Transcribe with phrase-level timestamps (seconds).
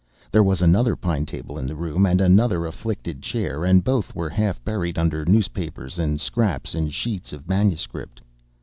[0.31, 4.31] There was another pine table in the room and another afflicted chair, and both were
[4.31, 8.19] half buried under newspapers and scraps and sheets of manuscript.